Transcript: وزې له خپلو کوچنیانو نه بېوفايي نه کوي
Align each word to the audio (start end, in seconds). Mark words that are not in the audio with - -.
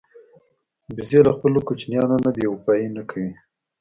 وزې 0.97 1.19
له 1.27 1.31
خپلو 1.37 1.59
کوچنیانو 1.67 2.17
نه 2.25 2.29
بېوفايي 2.35 2.87
نه 2.95 3.03
کوي 3.09 3.31